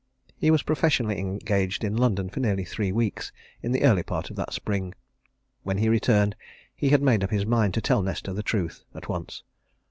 [0.35, 4.35] He was professionally engaged in London for nearly three weeks in the early part of
[4.35, 4.95] that spring
[5.61, 6.35] when he returned,
[6.75, 9.43] he had made up his mind to tell Nesta the truth, at once.